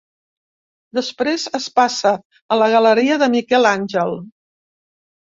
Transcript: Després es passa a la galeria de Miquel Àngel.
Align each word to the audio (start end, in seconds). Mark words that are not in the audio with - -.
Després 0.99 1.45
es 1.59 1.69
passa 1.81 2.15
a 2.17 2.59
la 2.65 2.73
galeria 2.77 3.21
de 3.27 3.31
Miquel 3.39 3.73
Àngel. 3.77 4.21